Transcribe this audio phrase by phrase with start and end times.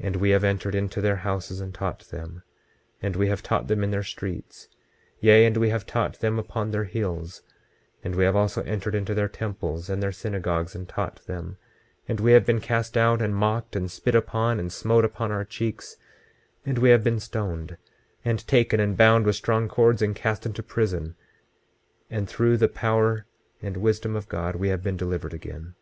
[0.00, 2.42] 26:29 And we have entered into their houses and taught them,
[3.00, 4.66] and we have taught them in their streets;
[5.20, 7.40] yea, and we have taught them upon their hills;
[8.02, 11.56] and we have also entered into their temples and their synagogues and taught them;
[12.08, 15.44] and we have been cast out, and mocked, and spit upon, and smote upon our
[15.44, 15.98] cheeks;
[16.66, 17.76] and we have been stoned,
[18.24, 21.14] and taken and bound with strong cords, and cast into prison;
[22.10, 23.24] and through the power
[23.62, 25.76] and wisdom of God we have been delivered again.